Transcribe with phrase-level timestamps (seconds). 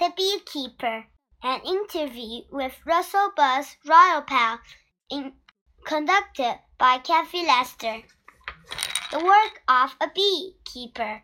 [0.00, 1.04] The Beekeeper,
[1.42, 4.58] an interview with Russell Buzz Royal Pal,
[5.10, 5.34] in,
[5.84, 8.00] conducted by Kathy Lester.
[9.12, 11.22] The work of a beekeeper.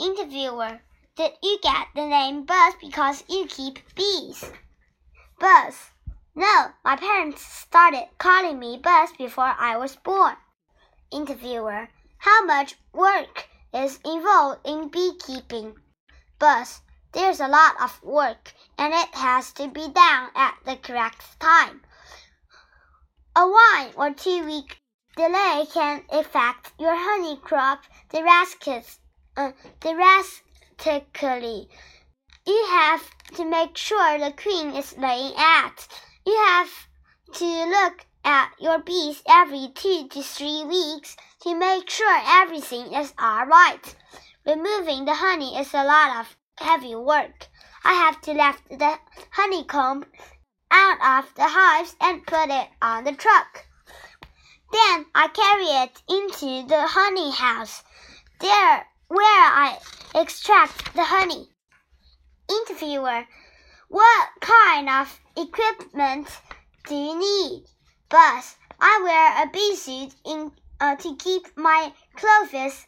[0.00, 0.80] Interviewer,
[1.16, 4.50] did you get the name Buzz because you keep bees?
[5.38, 5.90] Buzz,
[6.34, 10.36] no, my parents started calling me Buzz before I was born.
[11.12, 15.74] Interviewer, how much work is involved in beekeeping?
[16.38, 16.80] Buzz,
[17.12, 21.82] there's a lot of work and it has to be done at the correct time.
[23.36, 24.78] A one or two week
[25.16, 27.84] delay can affect your honey crop
[29.36, 31.68] uh, drastically.
[32.46, 33.02] You have
[33.36, 35.88] to make sure the queen is laying eggs.
[36.26, 36.88] You have
[37.34, 43.12] to look at your bees every two to three weeks to make sure everything is
[43.20, 43.94] alright.
[44.46, 47.48] Removing the honey is a lot of heavy work.
[47.84, 48.98] I have to lift the
[49.32, 50.04] honeycomb
[50.70, 53.66] out of the hives and put it on the truck.
[54.72, 57.82] Then I carry it into the honey house,
[58.40, 59.78] there where I
[60.14, 61.48] extract the honey.
[62.48, 63.26] Interviewer,
[63.88, 66.28] what kind of equipment
[66.88, 67.64] do you need?
[68.08, 72.86] Buzz, I wear a bee suit in, uh, to keep my clothes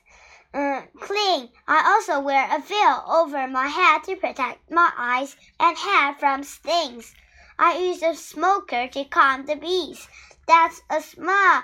[0.55, 1.51] uh, clean.
[1.67, 6.45] I also wear a veil over my head to protect my eyes and head from
[6.45, 7.13] stings.
[7.59, 10.09] I use a smoker to calm the bees.
[10.47, 11.63] That's a small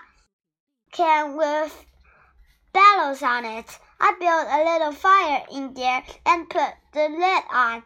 [0.93, 1.87] can with
[2.73, 3.79] bellows on it.
[4.01, 7.83] I build a little fire in there and put the lid on.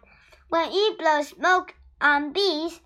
[0.49, 2.81] When you blow smoke on bees,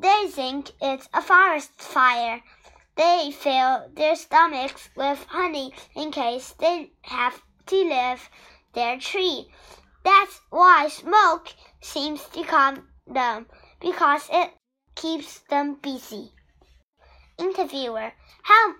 [0.00, 2.42] they think it's a forest fire.
[2.96, 8.30] They fill their stomachs with honey in case they have to leave
[8.72, 9.48] their tree.
[10.02, 13.46] That's why smoke seems to calm them
[13.80, 14.52] because it
[14.94, 16.32] keeps them busy.
[17.38, 18.74] Interviewer, how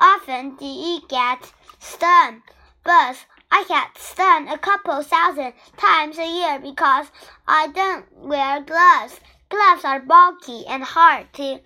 [0.00, 2.42] often do you get stung?
[2.82, 7.06] Buzz, I get stung a couple thousand times a year because
[7.46, 9.20] I don't wear gloves.
[9.48, 11.60] Gloves are bulky and hard to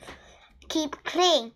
[0.75, 1.53] keep clean,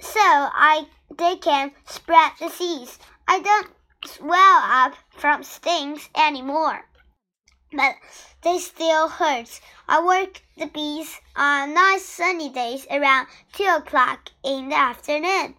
[0.00, 2.98] so I they can spread disease.
[3.26, 3.70] I don't
[4.04, 6.84] swell up from stings anymore,
[7.72, 7.94] but
[8.42, 9.60] they still hurt.
[9.88, 15.54] I work the bees on nice sunny days around two o'clock in the afternoon,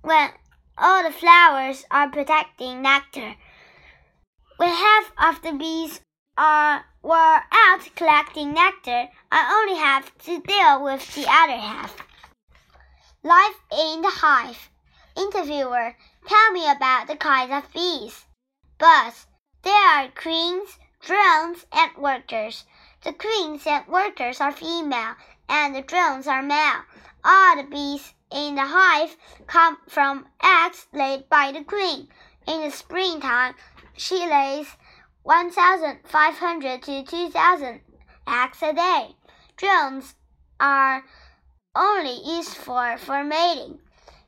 [0.00, 0.30] when
[0.78, 3.34] all the flowers are protecting nectar.
[4.56, 6.00] When half of the bees
[6.38, 11.94] are were out collecting nectar, I only have to deal with the other half.
[13.24, 14.68] Life in the hive.
[15.16, 15.94] Interviewer,
[16.26, 18.26] tell me about the kinds of bees.
[18.78, 19.28] Buzz,
[19.62, 22.64] there are queens, drones, and workers.
[23.04, 25.14] The queens and workers are female,
[25.48, 26.82] and the drones are male.
[27.24, 29.16] All the bees in the hive
[29.46, 32.08] come from eggs laid by the queen.
[32.48, 33.54] In the springtime,
[33.96, 34.66] she lays
[35.22, 37.80] 1,500 to 2,000
[38.26, 39.14] eggs a day.
[39.56, 40.16] Drones
[40.58, 41.04] are
[41.74, 43.78] only used for, for mating.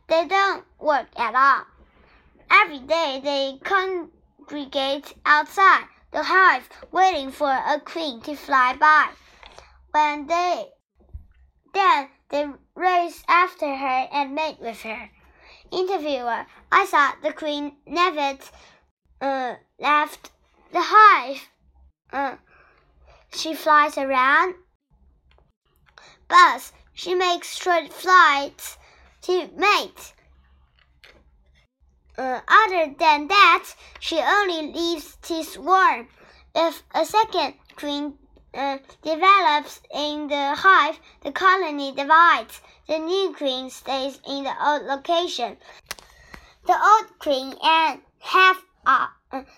[0.08, 1.64] They don't work at all.
[2.50, 9.10] Every day they congregate outside the hive waiting for a queen to fly by.
[9.90, 10.66] When they
[11.72, 12.46] then they
[12.76, 15.10] race after her and mate with her.
[15.72, 18.38] Interviewer, I thought the queen never
[19.20, 20.30] uh, left
[20.72, 21.48] the hive.
[22.12, 22.36] Uh,
[23.32, 24.54] she flies around.
[26.28, 28.78] Buzz, she makes short flights
[29.22, 30.14] to mate.
[32.16, 36.08] Uh, other than that, she only leaves to swarm.
[36.54, 38.14] If a second queen
[38.54, 42.60] uh, develops in the hive, the colony divides.
[42.86, 45.56] The new queen stays in the old location.
[46.66, 49.08] The old queen and half uh,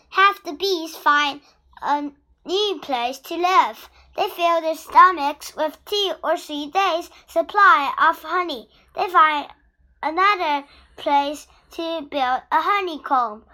[0.08, 1.40] half the bees find
[1.82, 2.10] a
[2.46, 3.90] new place to live.
[4.16, 8.68] They fill their stomachs with two or three days' supply of honey.
[8.94, 9.46] They find
[10.02, 10.66] another
[10.96, 13.44] place to build a honeycomb.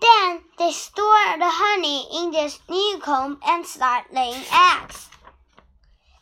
[0.00, 5.08] Then they store the honey in this new comb and start laying eggs.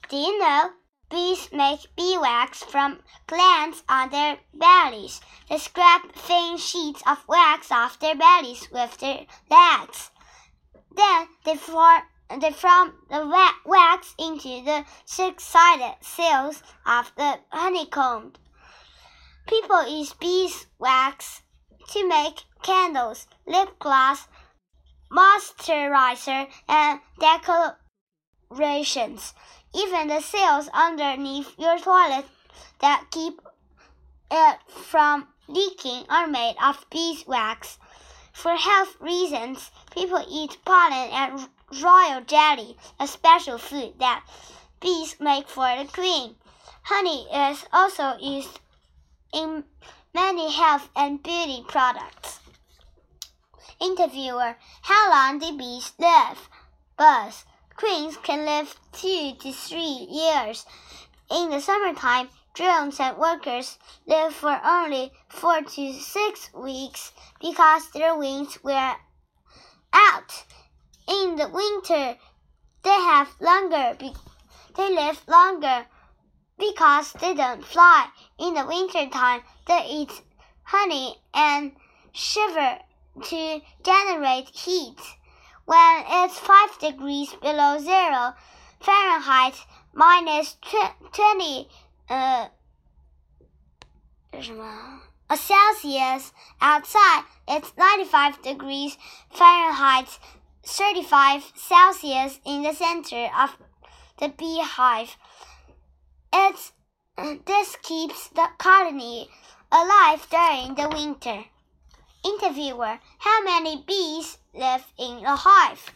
[0.09, 0.70] Do you know?
[1.11, 5.20] Bees make beeswax from glands on their bellies.
[5.49, 10.11] They scrape thin sheets of wax off their bellies with their legs.
[10.94, 12.03] Then they form
[12.40, 13.26] they form the
[13.67, 18.32] wax into the six-sided cells of the honeycomb.
[19.46, 21.43] People use beeswax
[21.88, 24.29] to make candles, lip gloss,
[25.11, 27.00] moisturizer, and
[28.61, 29.35] decorations.
[29.75, 32.26] Even the seals underneath your toilet
[32.81, 33.40] that keep
[34.31, 37.78] it from leaking are made of beeswax.
[38.32, 41.49] For health reasons, people eat pollen and
[41.80, 44.24] royal jelly, a special food that
[44.80, 46.36] bees make for the queen.
[46.82, 48.60] Honey is also used
[49.32, 49.64] in
[50.12, 52.40] many health and beauty products.
[53.80, 56.48] Interviewer How long do bees live?
[56.96, 57.44] Buzz
[57.75, 60.66] Queens can live two to three years.
[61.30, 68.14] In the summertime, drones and workers live for only four to six weeks because their
[68.14, 68.96] wings wear
[69.92, 70.44] out.
[71.08, 72.16] In the winter,
[72.82, 73.96] they have longer.
[74.76, 75.87] they live longer
[76.58, 78.08] because they don't fly.
[78.38, 80.22] In the winter time, they eat
[80.64, 81.72] honey and
[82.12, 82.78] shiver
[83.25, 84.99] to generate heat.
[85.64, 88.34] When it's 5 degrees below zero
[88.81, 89.54] Fahrenheit,
[89.93, 90.56] minus
[91.12, 91.69] 20
[92.08, 92.49] uh,
[95.37, 98.96] Celsius outside, it's 95 degrees
[99.31, 100.19] Fahrenheit,
[100.64, 103.56] 35 Celsius in the center of
[104.19, 105.17] the beehive.
[106.32, 106.73] It's,
[107.47, 109.29] this keeps the colony
[109.70, 111.44] alive during the winter.
[112.25, 115.94] Interviewer How many bees live in a hive?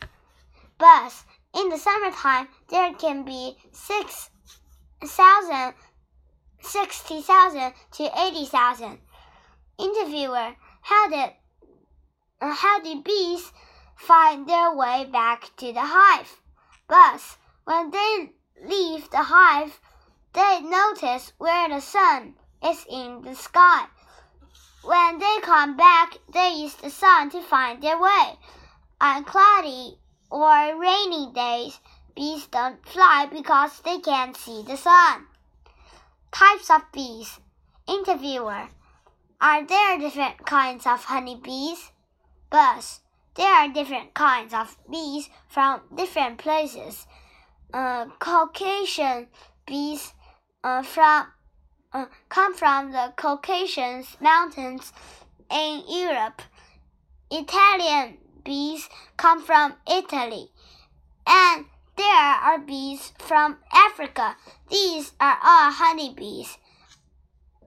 [0.78, 1.24] Buzz
[1.54, 5.74] In the summertime, there can be 6,000,
[6.60, 8.98] 60,000 to 80,000.
[9.78, 11.32] Interviewer How did
[12.40, 13.50] how do bees
[13.96, 16.40] find their way back to the hive?
[16.88, 18.32] Buzz When they
[18.62, 19.80] leave the hive,
[20.32, 23.86] they notice where the sun is in the sky.
[24.82, 28.38] When they come back, they use the sun to find their way.
[29.00, 29.98] On cloudy
[30.30, 31.80] or rainy days,
[32.14, 35.26] bees don't fly because they can't see the sun.
[36.30, 37.40] Types of bees.
[37.88, 38.68] Interviewer.
[39.40, 41.92] Are there different kinds of honeybees?
[42.50, 43.00] Buzz.
[43.36, 47.06] There are different kinds of bees from different places.
[47.72, 49.28] Uh, Caucasian
[49.66, 50.14] bees
[50.64, 51.26] uh, from
[51.92, 54.92] uh, come from the Caucasus Mountains
[55.50, 56.42] in Europe.
[57.30, 60.50] Italian bees come from Italy.
[61.26, 61.66] And
[61.96, 64.36] there are bees from Africa.
[64.70, 66.58] These are all honeybees.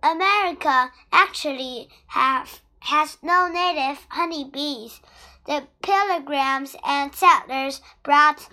[0.02, 5.02] America actually have, has no native honeybees.
[5.50, 8.48] The pilgrims and settlers brought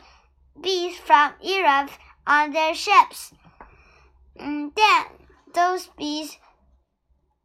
[0.59, 1.91] bees from Europe
[2.27, 3.35] on their ships.
[4.35, 5.05] And then
[5.53, 6.39] those bees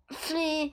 [0.10, 0.72] flew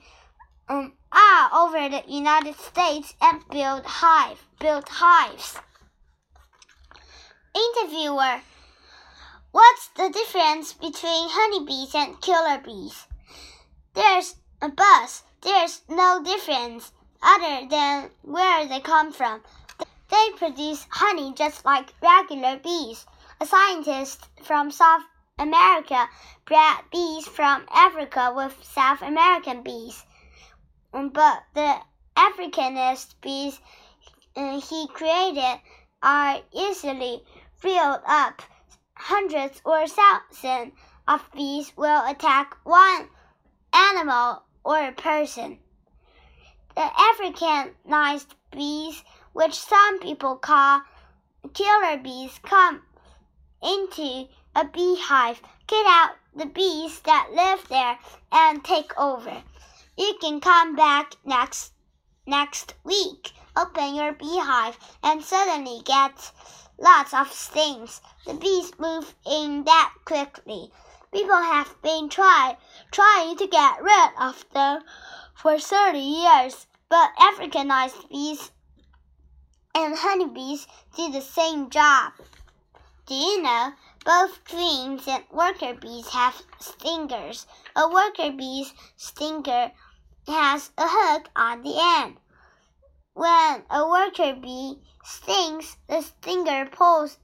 [0.69, 5.59] um, all over the United States and built hive built hives.
[7.53, 8.39] Interviewer
[9.51, 13.07] What's the difference between honeybees and killer bees?
[13.93, 15.23] There's a buzz.
[15.41, 19.41] There's no difference other than where they come from.
[20.09, 23.05] They produce honey just like regular bees.
[23.41, 25.03] A scientist from South
[25.37, 26.09] America
[26.45, 30.05] bred bees from Africa with South American bees.
[30.93, 31.79] Um, but the
[32.17, 33.61] Africanized bees
[34.35, 35.61] uh, he created
[36.01, 37.23] are easily
[37.57, 38.41] filled up.
[38.95, 40.73] Hundreds or thousands
[41.07, 43.09] of bees will attack one
[43.73, 45.59] animal or a person.
[46.75, 50.81] The Africanized bees, which some people call
[51.53, 52.83] killer bees, come
[53.61, 57.97] into a beehive, get out the bees that live there,
[58.31, 59.43] and take over.
[59.97, 61.73] You can come back next
[62.25, 66.31] next week, open your beehive, and suddenly get
[66.77, 68.01] lots of stings.
[68.25, 70.71] The bees move in that quickly.
[71.11, 72.55] People have been try,
[72.91, 74.83] trying to get rid of them
[75.41, 78.51] for 30 years, but Africanized bees
[79.73, 80.67] and honeybees
[80.97, 82.11] do the same job.
[83.07, 87.47] Do you know both queens and worker bees have stingers.
[87.75, 89.71] A worker bee's stinger
[90.27, 92.17] has a hook on the end.
[93.13, 97.17] When a worker bee stings, the stinger pulls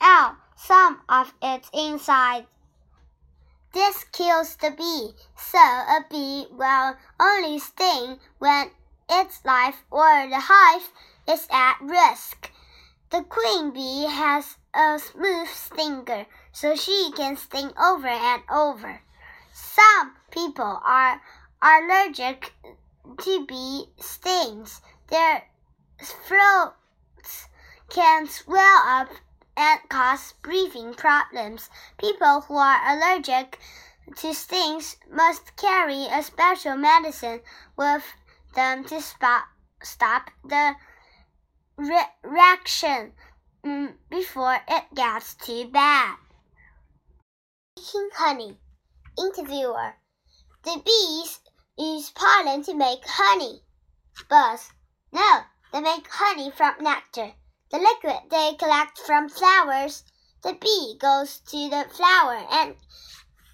[0.00, 2.46] out some of its inside.
[3.72, 8.70] This kills the bee, so a bee will only sting when
[9.08, 10.92] its life or the hive
[11.26, 12.50] is at risk.
[13.10, 19.00] The queen bee has a smooth stinger, so she can sting over and over.
[19.54, 21.20] Some people are
[21.62, 22.52] allergic
[23.22, 24.80] to bee stings.
[25.08, 25.44] Their
[25.98, 27.48] throats
[27.88, 29.08] can swell up
[29.56, 31.68] and cause breathing problems.
[31.98, 33.58] People who are allergic
[34.16, 37.40] to stings must carry a special medicine
[37.76, 38.04] with
[38.54, 39.44] them to stop,
[39.82, 40.74] stop the
[41.76, 43.12] re reaction
[43.64, 46.16] mm, before it gets too bad.
[47.76, 48.58] Making honey.
[49.18, 49.94] Interviewer.
[50.62, 51.40] The bees
[51.76, 53.62] use pollen to make honey.
[54.28, 54.72] Buzz.
[55.12, 55.42] No,
[55.72, 57.32] they make honey from nectar.
[57.72, 60.04] The liquid they collect from flowers.
[60.42, 62.76] The bee goes to the flower and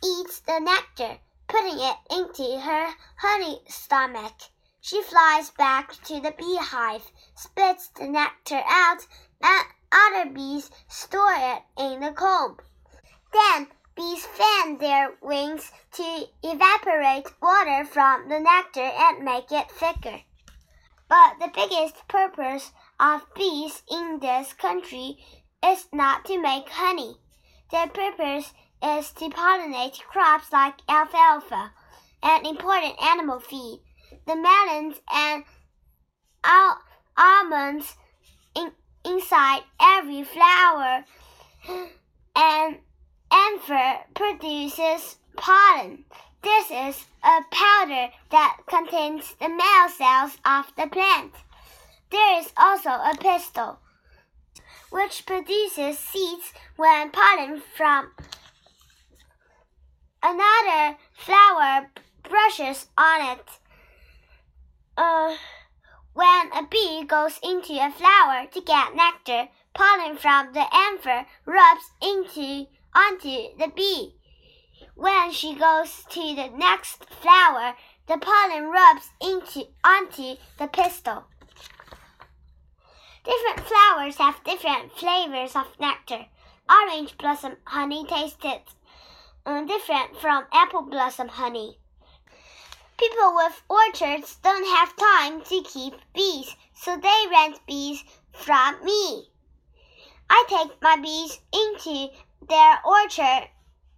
[0.04, 4.34] eats the nectar, putting it into her honey stomach.
[4.80, 9.06] She flies back to the beehive, spits the nectar out,
[9.40, 12.58] and other bees store it in the comb.
[13.32, 20.22] Then bees fan their wings to evaporate water from the nectar and make it thicker.
[21.08, 25.18] But the biggest purpose of bees in this country
[25.64, 27.16] is not to make honey.
[27.70, 28.52] Their purpose
[28.82, 31.72] is to pollinate crops like alfalfa,
[32.22, 33.80] an important animal feed.
[34.26, 35.44] The melons and
[36.44, 36.78] al
[37.16, 37.96] almonds
[38.54, 38.72] in,
[39.04, 41.04] inside every flower
[42.36, 42.78] and
[43.30, 46.04] anther produces pollen.
[46.42, 51.32] This is a powder that contains the male cells of the plant.
[52.10, 53.78] There is also a pistil,
[54.90, 58.12] which produces seeds when pollen from
[60.22, 61.90] another flower
[62.22, 63.48] brushes on it.
[64.96, 65.36] Uh,
[66.14, 71.90] when a bee goes into a flower to get nectar, pollen from the anther rubs
[72.02, 74.14] into onto the bee.
[74.94, 81.26] When she goes to the next flower, the pollen rubs into onto the pistil.
[83.28, 86.24] Different flowers have different flavors of nectar.
[86.70, 88.62] Orange blossom honey tasted
[89.44, 91.78] uh, different from apple blossom honey.
[92.96, 99.28] People with orchards don't have time to keep bees, so they rent bees from me.
[100.30, 102.08] I take my bees into
[102.48, 103.50] their orchard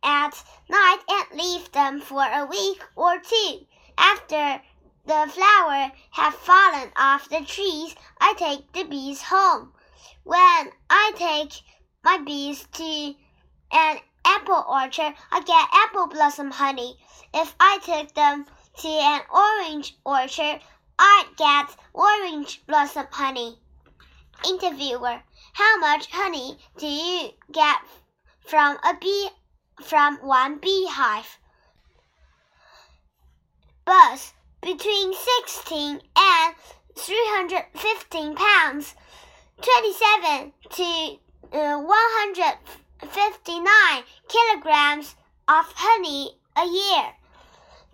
[0.03, 3.67] at night and leave them for a week or two.
[3.97, 4.61] After
[5.11, 9.73] the flowers have fallen off the trees, I take the bees home.
[10.23, 11.63] When I take
[12.05, 13.15] my bees to
[13.73, 16.97] an apple orchard, I get apple blossom honey.
[17.35, 18.47] If I took them
[18.83, 20.61] to an orange orchard,
[20.97, 23.59] I get orange blossom honey.
[24.47, 25.25] Interviewer,
[25.55, 27.79] how much honey do you get
[28.47, 29.29] from a bee
[29.83, 31.39] from one beehive.
[33.85, 36.55] Buzz between 16 and
[36.97, 38.95] 315 pounds,
[39.63, 41.19] 27 to
[41.53, 45.15] uh, 159 kilograms
[45.49, 47.15] of honey a year,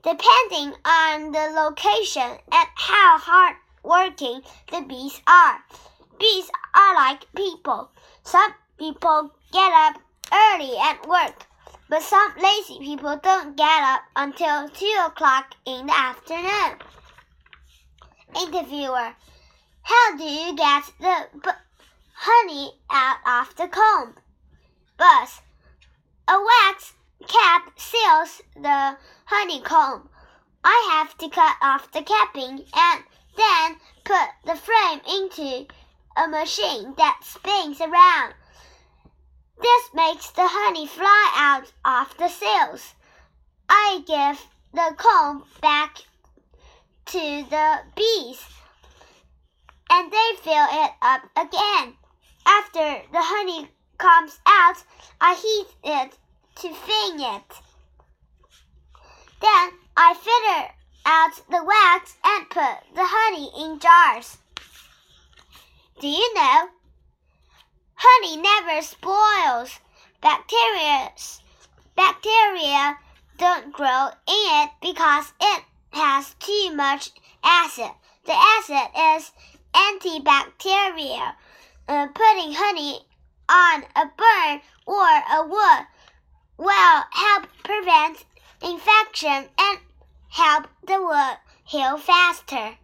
[0.02, 4.42] depending on the location and how hard working
[4.72, 5.64] the bees are.
[6.18, 7.90] Bees are like people.
[8.24, 9.96] Some people get up
[10.32, 11.46] early and work
[11.88, 16.78] but some lazy people don't get up until 2 o'clock in the afternoon.
[18.34, 19.14] Interviewer
[19.82, 21.54] How do you get the
[22.14, 24.16] honey out of the comb?
[24.96, 25.40] Buzz
[26.28, 26.94] A wax
[27.28, 30.08] cap seals the honeycomb.
[30.64, 33.04] I have to cut off the capping and
[33.36, 35.66] then put the frame into
[36.16, 38.34] a machine that spins around.
[39.66, 42.94] This makes the honey fly out of the cells.
[43.68, 44.40] I give
[44.72, 46.04] the comb back
[47.06, 48.44] to the bees,
[49.90, 51.94] and they fill it up again.
[52.46, 53.68] After the honey
[53.98, 54.84] comes out,
[55.20, 56.16] I heat it
[56.60, 57.50] to fin it.
[59.40, 60.74] Then I filter
[61.06, 64.38] out the wax and put the honey in jars.
[66.00, 66.68] Do you know
[67.98, 69.80] Honey never spoils.
[70.20, 71.12] Bacteria,
[71.94, 72.98] bacteria
[73.38, 77.10] don't grow in it because it has too much
[77.42, 77.90] acid.
[78.24, 79.32] The acid is
[79.72, 81.34] antibacterial.
[81.88, 83.00] Uh, putting honey
[83.48, 85.86] on a burn or a wood
[86.58, 88.24] will help prevent
[88.62, 89.78] infection and
[90.28, 92.76] help the wood heal faster.